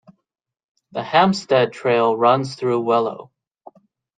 [0.93, 3.29] The Hamstead trail runs through Wellow.